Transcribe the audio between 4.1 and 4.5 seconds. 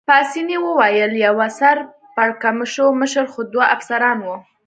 وو.